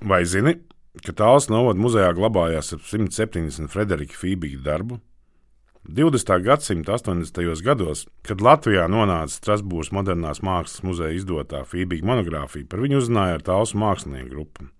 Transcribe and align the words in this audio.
Vai 0.00 0.24
zini, 0.24 0.54
ka 1.04 1.12
Tāls 1.12 1.50
novada 1.52 1.80
muzejā 1.80 2.14
glabājās 2.16 2.72
ap 2.72 2.86
170 2.88 3.68
Frederika 3.68 4.16
Fībīga 4.16 4.62
darbu? 4.64 4.96
20. 5.84 6.32
gadsimta 6.44 6.96
80. 6.96 7.60
gados, 7.64 8.06
kad 8.24 8.40
Latvijā 8.40 8.86
nonāca 8.88 9.34
Strasbūras 9.34 9.92
modernās 9.92 10.40
mākslas 10.44 10.80
muzeja 10.88 11.12
izdotā 11.18 11.60
Fībīga 11.68 12.08
monogrāfija, 12.08 12.68
par 12.68 12.80
viņu 12.80 12.96
uzzināja 13.02 13.36
ar 13.36 13.44
Tāls 13.44 13.76
mākslinieku 13.76 14.32
grupu. 14.32 14.70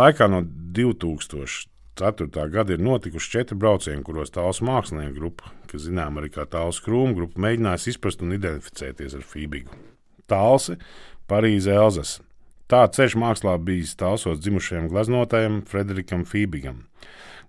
Laikā 0.00 0.32
no 0.32 0.40
2004. 0.48 2.48
gada 2.56 2.72
ir 2.72 2.80
notikuši 2.80 3.32
četri 3.36 3.60
braucieni, 3.60 4.04
kuros 4.04 4.32
Tāls 4.32 4.64
mākslinieku 4.64 5.18
grupa, 5.20 5.52
kas 5.68 5.90
zinām 5.90 6.16
arī 6.20 6.32
kā 6.32 6.48
Tāls 6.48 6.80
krūmu 6.84 7.12
grupa, 7.20 7.36
mēģinājis 7.44 7.90
izprast 7.92 8.24
un 8.24 8.32
identificēties 8.40 9.20
ar 9.20 9.28
Fībīgu. 9.28 9.76
Tālsi, 10.24 10.80
Parīze, 11.28 11.76
Elzas. 11.76 12.22
Tā 12.70 12.86
ceļš 12.88 13.14
mākslā 13.20 13.58
bijis 13.60 13.96
Tālsos 14.00 14.40
dzimušajam 14.40 14.88
gleznotājam 14.92 15.54
Frederikam 15.68 16.22
Fībigam. 16.28 16.78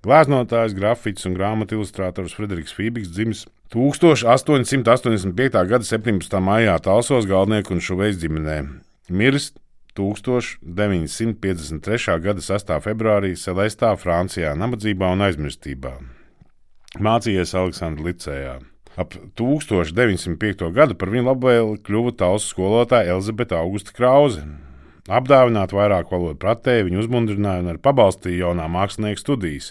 Glāznotājs, 0.05 0.75
grafiks 0.77 1.25
un 1.25 1.33
grāmatu 1.37 1.71
ilustrators 1.79 2.35
Frederiks 2.37 2.73
Fībiks 2.75 3.09
dzimis 3.15 3.41
1885. 3.73 5.69
gada 5.71 5.85
17. 5.87 6.39
maijā 6.43 6.75
Talsos 6.83 7.25
Galdnieku 7.25 7.73
un 7.73 7.81
Šuvejas 7.81 8.17
ģimenē. 8.21 8.57
Miris 9.09 9.53
1953. 9.97 12.19
gada 12.21 12.41
6. 12.43 12.79
februārī 12.83 13.35
Celestā, 13.39 13.95
Francijā, 13.97 14.53
nabadzībā 14.59 15.09
un 15.15 15.21
aizmirstībā. 15.25 15.93
Mācījies 16.99 17.55
Aleksandra 17.57 18.03
Licējā. 18.09 18.59
Ap 18.95 19.15
1905. 19.35 20.69
gadu 20.75 20.95
par 20.95 21.11
viņu 21.11 21.27
labvēli 21.31 21.81
kļuva 21.83 22.11
tautas 22.21 22.47
skolotāja 22.51 23.15
Elizabete 23.15 23.57
Augusta 23.57 23.91
Krause. 23.95 24.45
Apdāvināt 25.05 25.69
vairāk 25.69 26.09
valodu 26.09 26.39
pratēji, 26.41 26.87
viņu 26.87 27.03
uzmundrināja 27.03 27.61
un 27.61 27.67
arī 27.69 27.81
pabalstīja 27.85 28.47
jaunā 28.47 28.65
mākslinieka 28.73 29.21
studijas 29.21 29.67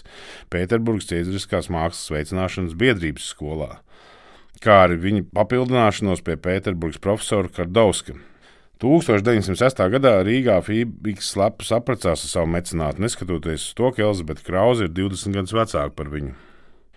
Pēterburgas 0.53 1.09
Ciedriskās 1.09 1.67
mākslas 1.67 2.07
veicināšanas 2.13 2.77
biedrības 2.79 3.25
skolā, 3.33 3.81
kā 4.63 4.85
arī 4.85 4.95
viņa 5.01 5.25
papildināšanos 5.35 6.23
pie 6.23 6.37
Pēterburgas 6.39 7.03
profesora 7.03 7.51
Kardauska. 7.51 8.15
1906. 8.79 9.81
gadā 9.91 10.13
Rīgā 10.23 10.55
Fībiks 10.63 11.33
slepus 11.33 11.73
apprecās 11.75 12.23
ar 12.23 12.31
savu 12.31 12.49
mecenātu, 12.51 13.03
neskatoties 13.03 13.69
uz 13.69 13.73
to, 13.75 13.91
ka 13.91 14.05
Elizabete 14.07 14.43
Krause 14.43 14.87
ir 14.87 14.93
20 14.95 15.35
gadus 15.35 15.55
vecāka 15.55 15.91
par 15.95 16.11
viņu. 16.13 16.31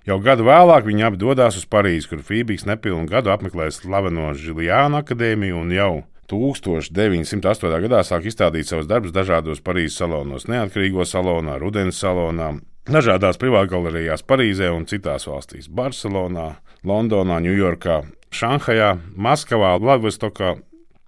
Jau 0.07 0.21
gadu 0.23 0.47
vēlāk 0.47 0.87
viņi 0.87 1.09
abi 1.11 1.19
dodas 1.21 1.59
uz 1.59 1.67
Parīzi, 1.67 2.07
kur 2.11 2.23
Fībiks 2.23 2.69
nepilnu 2.71 3.11
gadu 3.11 3.35
apmeklēs 3.35 3.83
slaveno 3.83 4.31
Žiljāna 4.39 5.03
akadēmiju 5.03 5.59
un 5.59 5.75
jau 5.75 5.93
1908. 6.29 7.81
gadā 7.85 8.03
sāk 8.05 8.27
izstādīt 8.29 8.69
savus 8.69 8.89
darbus 8.89 9.15
dažādos 9.17 9.63
Parīzes 9.65 9.97
salonos, 10.03 10.45
neatkarīgo 10.51 11.07
salonā, 11.09 11.57
Rudens 11.61 12.01
salonā, 12.03 12.51
dažādās 12.89 13.41
privātgalerijās 13.41 14.27
Parīzē 14.29 14.69
un 14.75 14.85
citās 14.87 15.25
valstīs- 15.29 15.71
Barcelonā, 15.79 16.59
Londonā, 16.85 17.41
Ņujorkā, 17.41 18.03
Šanhajā, 18.31 18.99
Maskavā, 19.17 19.79
Vladivostokā, 19.81 20.59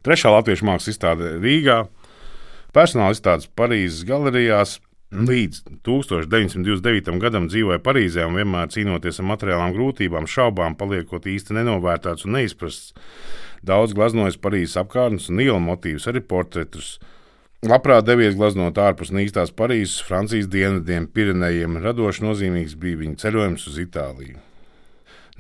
trešā 0.03 0.33
latviešu 0.33 0.65
mākslas 0.65 0.95
izstāde 0.95 1.37
Rīgā, 1.41 1.83
personāla 2.73 3.13
izstādes 3.13 3.49
Parīzes 3.57 4.07
galerijās. 4.09 4.79
Līdz 5.11 5.65
1929. 5.83 7.17
gadam 7.19 7.49
dzīvoja 7.51 7.81
Parīzē 7.83 8.29
un 8.29 8.37
vienmēr 8.39 8.69
cīnoties 8.71 9.17
ar 9.19 9.27
materiālām 9.33 9.73
grūtībām, 9.75 10.29
šaubām, 10.31 10.77
paliekot 10.79 11.27
īsti 11.27 11.57
nenovērtēts 11.57 12.29
un 12.29 12.37
neizprasts. 12.39 12.93
Daudz 13.67 13.97
glaznojas 13.99 14.39
Parīzes 14.39 14.79
apkārtnes 14.79 15.27
un 15.33 15.43
ielu 15.43 15.59
motīvus, 15.65 16.07
arī 16.07 16.23
portretus. 16.23 16.93
Labprāt 17.67 18.07
devies 18.07 18.39
gleznot 18.39 18.79
ārpus 18.79 19.11
īstās 19.11 19.51
Parīzes, 19.51 19.99
Francijas 20.07 20.47
dienvidiem, 20.47 21.11
Pirenejiem. 21.11 21.81
Radoši 21.83 22.25
nozīmīgs 22.29 22.79
bija 22.79 23.03
viņa 23.03 23.19
ceļojums 23.25 23.67
uz 23.67 23.83
Itāliju. 23.83 24.39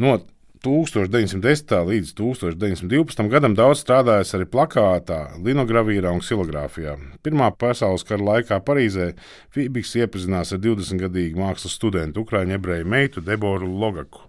No 0.02 0.18
1910. 0.60 1.72
līdz 1.88 2.10
1912. 2.18 3.28
gadam 3.32 3.54
daudz 3.56 3.80
strādājis 3.80 4.34
arī 4.36 4.46
plakātā, 4.52 5.20
linogravīrā 5.40 6.12
un 6.12 6.20
silogrāfijā. 6.20 6.98
Pirmā 7.24 7.48
pasaules 7.56 8.04
kara 8.04 8.26
laikā 8.26 8.58
Parīzē 8.66 9.14
Fībiks 9.54 9.94
iepazinās 9.96 10.52
ar 10.52 10.60
20-gadīgu 10.60 11.40
mākslas 11.40 11.78
studentu, 11.80 12.26
Ukrāņu 12.26 12.58
ebreju 12.58 12.90
meitu 12.92 13.24
Deboru 13.24 13.70
Logaku. 13.72 14.26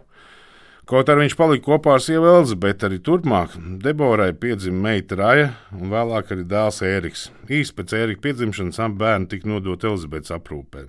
Kaut 0.88 1.12
arī 1.12 1.26
viņš 1.26 1.36
palika 1.40 1.68
kopā 1.68 1.98
ar 1.98 2.02
sievu 2.04 2.32
Elizabeti, 2.32 2.88
arī 2.88 3.02
turpmāk 3.04 3.60
Deborai 3.84 4.32
piedzima 4.32 4.88
meita 4.88 5.20
Raja 5.20 5.52
un 5.76 5.92
vēlāk 5.92 6.32
arī 6.32 6.48
dēls 6.48 6.82
Ēriks. 6.88 7.28
Īsi 7.52 7.76
pēc 7.76 8.00
Ērika 8.00 8.24
piedzimšanas 8.30 8.80
abi 8.88 9.04
bērni 9.04 9.32
tika 9.36 9.52
nodoti 9.52 9.92
Elizabetes 9.92 10.36
aprūpē. 10.40 10.88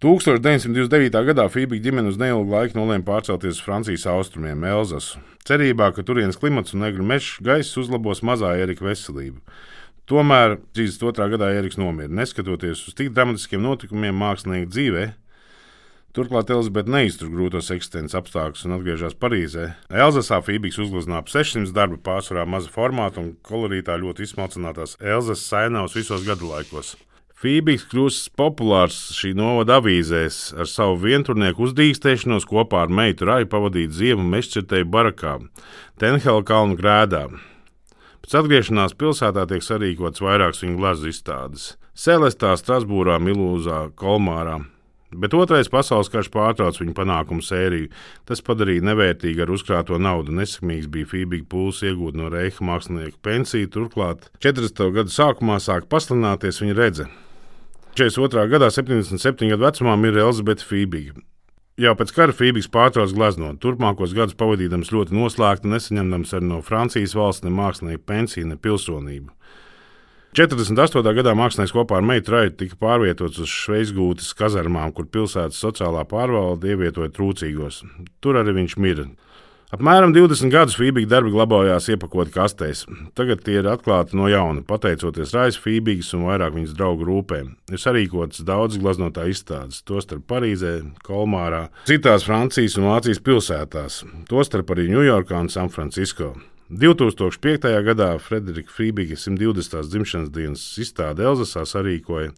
1929. 0.00 1.12
gadā 1.28 1.44
Fībika 1.52 1.84
ģimene 1.84 2.08
uz 2.08 2.16
neilgu 2.16 2.54
laiku 2.54 2.78
nolēma 2.78 3.04
pārcelties 3.04 3.58
uz 3.58 3.60
Francijas 3.60 4.06
austrumiem, 4.08 4.62
Elzasu, 4.64 5.18
cerībā, 5.44 5.90
ka 5.92 6.00
turienes 6.08 6.38
klimats 6.40 6.72
un 6.72 6.80
negru 6.86 7.04
meža 7.04 7.44
gaiss 7.44 7.76
uzlabos 7.76 8.22
mazā 8.24 8.54
Erika 8.56 8.86
veselību. 8.86 9.42
Tomēr 10.08 10.54
32. 10.72 11.26
gadā 11.34 11.50
Eriks 11.58 11.76
nomira, 11.76 12.08
neskatoties 12.08 12.86
uz 12.88 12.96
tik 12.96 13.12
dramatiskiem 13.12 13.60
notikumiem 13.60 14.16
mākslinieka 14.22 14.70
dzīvēm. 14.72 15.12
Turklāt 16.16 16.48
Elizabete 16.50 16.90
neiztur 16.96 17.28
grūtos 17.30 17.68
eksistences 17.70 18.16
apstākļus 18.16 18.64
un 18.70 18.78
atgriežas 18.78 19.20
Parīzē. 19.20 19.68
Elzasā 19.92 20.40
Fībiks 20.40 20.80
uzgleznoja 20.80 21.26
ap 21.26 21.28
600 21.28 21.76
darbu, 21.76 22.00
pārsvarā 22.08 22.48
maza 22.48 22.72
formāta 22.72 23.20
un 23.20 23.34
kolorītā 23.44 24.00
ļoti 24.00 24.24
izsmalcinātās 24.30 24.96
Elzas 24.96 25.44
sainavas 25.44 26.00
visos 26.00 26.24
gadu 26.24 26.48
laikos. 26.56 26.96
Fībiks 27.40 27.86
kļūst 27.88 28.34
populārs 28.36 28.96
šī 29.16 29.30
novada 29.32 29.78
avīzēs 29.80 30.50
ar 30.60 30.66
savu 30.68 30.98
vienturnieku 31.06 31.62
uzdīkstēšanos 31.64 32.44
kopā 32.44 32.82
ar 32.84 32.90
meitu 32.92 33.24
Raju 33.24 33.46
pavadīt 33.48 33.94
ziemu 33.96 34.26
mešķirtēju 34.28 34.84
barakā, 34.92 35.38
Tenhela 35.96 36.42
kalnu 36.44 36.76
grēdā. 36.76 37.22
Pēc 38.20 38.34
atgriešanās 38.42 38.92
pilsētā 39.00 39.46
tiek 39.48 39.64
sarīkots 39.64 40.20
vairākas 40.20 40.60
viņa 40.66 40.76
glazu 40.82 41.08
izstādes- 41.08 41.64
Celestā, 42.02 42.50
Strasbūrā, 42.60 43.16
Milūzā, 43.16 43.88
Kolmārā. 43.96 44.58
Bet 45.10 45.32
otrais 45.32 45.72
pasaules 45.72 46.12
karš 46.12 46.28
pārtrauca 46.28 46.84
viņa 46.84 46.92
panākumu 46.92 47.40
sēriju. 47.40 47.88
Tas 48.28 48.44
padarīja 48.44 48.84
nevērtīgu 48.84 49.40
ar 49.40 49.50
uzkrāto 49.56 49.96
naudu. 49.96 50.36
Nesekmīgs 50.36 50.92
bija 50.92 51.08
Fībīga 51.08 51.48
pūles 51.48 51.80
iegūt 51.88 52.14
no 52.14 52.28
Reicha 52.28 52.60
mākslinieku 52.60 53.16
pensiju. 53.22 53.72
Turklāt 53.72 54.28
40. 54.44 54.92
gadu 54.92 55.08
sākumā 55.08 55.56
sāka 55.56 55.88
paslināties 55.88 56.60
viņa 56.60 56.76
redze. 56.76 57.08
42. 57.94 58.46
gadā, 58.50 58.70
77 58.70 59.50
gadu 59.50 59.66
vecumā, 59.66 59.96
ir 60.06 60.20
Elizabete 60.22 60.64
Fībīga. 60.66 61.18
Jau 61.80 61.94
pēc 61.96 62.12
kara 62.12 62.34
Fībīgs 62.36 62.68
pārtrauca 62.70 63.16
gleznot. 63.16 63.58
Turpmākos 63.62 64.12
gadus 64.14 64.36
pavadījams 64.38 64.92
ļoti 64.92 65.16
noslēgti, 65.16 65.70
nesaņemdams 65.72 66.34
arī 66.36 66.48
no 66.50 66.60
Francijas 66.62 67.16
valsts 67.16 67.46
ne 67.46 67.52
mākslinieku 67.56 68.04
pensiju, 68.06 68.50
ne 68.50 68.58
pilsonību. 68.60 69.32
48. 70.38 71.02
gadā 71.16 71.32
mākslinieks 71.34 71.72
kopā 71.74 71.96
ar 71.98 72.04
meitu 72.06 72.36
Raitu 72.36 72.60
tika 72.60 72.76
pārvietots 72.78 73.40
uz 73.42 73.50
Šveicgūtas 73.50 74.28
kazarmām, 74.38 74.92
kur 74.94 75.08
pilsētas 75.10 75.58
sociālā 75.58 76.04
pārvalde 76.06 76.70
ievietoja 76.70 77.10
trūcīgos. 77.16 77.80
Tur 78.22 78.38
arī 78.38 78.54
viņš 78.60 78.76
mirra. 78.78 79.08
Apmēram 79.70 80.10
20 80.10 80.50
gadus 80.50 80.74
Fībīga 80.74 81.06
darbi 81.12 81.30
glabājās 81.30 81.84
iepakoti 81.92 82.32
kastēs. 82.34 82.80
Tagad 83.14 83.44
tie 83.46 83.60
ir 83.60 83.68
atklāti 83.70 84.16
no 84.18 84.26
jauna, 84.26 84.64
pateicoties 84.66 85.30
Raisa 85.36 85.60
Fībīgas 85.62 86.08
un 86.16 86.24
vairāk 86.26 86.56
viņas 86.56 86.72
draugu 86.74 87.06
rūpēm. 87.06 87.52
Ir 87.70 87.78
sarīkotas 87.78 88.42
daudz 88.48 88.80
glaznotā 88.82 89.28
izstādes, 89.30 89.84
tostarp 89.86 90.24
Parīzē, 90.32 90.72
Kolmārā, 91.06 91.68
citās 91.86 92.26
Francijas 92.26 92.74
un 92.80 92.88
Vācijas 92.90 93.22
pilsētās, 93.22 94.00
tostarp 94.26 94.74
arī 94.74 94.88
Ņujorkā 94.90 95.38
un 95.38 95.52
Sanfrancisko. 95.54 96.32
2005. 96.74 97.70
gadā 97.86 98.10
Frederika 98.18 98.74
Frībiga 98.74 99.14
120. 99.14 99.86
dzimšanas 99.86 100.34
dienas 100.34 100.66
izstāde 100.82 101.22
Elzasā 101.30 101.62
sarīkoja 101.62 102.34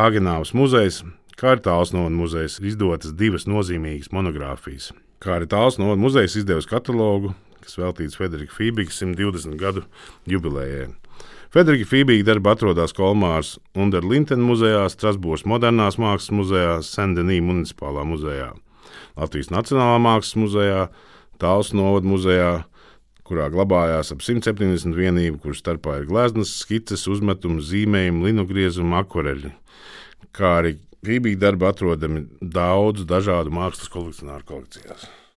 Hāgenāvas 0.00 0.56
muzejs, 0.56 1.04
kā 1.36 1.58
arī 1.58 1.68
Tālsnovas 1.68 2.16
muzejs 2.24 2.58
izdotas 2.72 3.12
divas 3.20 3.44
nozīmīgas 3.44 4.14
monogrāfijas. 4.16 4.94
Kā 5.20 5.36
arī 5.36 5.50
Tālsnovas 5.52 6.00
muzejs 6.00 6.38
izdevusi 6.40 6.70
katalogu, 6.70 7.34
kas 7.60 7.76
veltīts 7.76 8.16
Frederika 8.16 8.54
Frībiga 8.56 8.94
120 8.94 9.58
gadu 9.60 9.84
jubilejai. 10.30 10.86
Frederika 11.50 11.88
Fībīga 11.90 12.28
darba 12.28 12.54
atrodas 12.54 12.94
Kolmāras 12.94 13.56
un 13.74 13.90
Linteņa 13.90 14.44
muzejā, 14.46 14.84
Strasbūras 14.88 15.42
modernās 15.50 15.98
mākslas 15.98 16.30
muzejā, 16.38 16.76
Sendenī 16.86 17.40
municipālā 17.42 18.04
muzejā, 18.06 18.52
Latvijas 19.18 19.50
Nacionālā 19.50 19.98
mākslas 19.98 20.38
muzejā, 20.38 20.84
Tāls 21.42 21.72
novada 21.74 22.06
muzejā, 22.06 22.52
kurā 23.26 23.48
glabājās 23.50 24.12
ap 24.14 24.22
170 24.22 24.94
vienību, 24.94 25.40
kur 25.42 25.58
starpā 25.58 25.98
ir 25.98 26.06
gleznas, 26.08 26.52
skices, 26.62 27.08
uzmetumi, 27.10 27.60
zīmējumi, 27.64 28.30
linogriezumi, 28.30 28.96
akvareļi, 29.02 29.50
kā 30.36 30.54
arī 30.60 30.76
Fībija 31.06 31.38
darbi 31.46 31.64
atrodami 31.64 32.26
daudz 32.40 33.06
dažādu 33.08 33.52
mākslas 33.54 33.88
kolekcionāru 33.92 34.44
kolekcijās. 34.52 35.06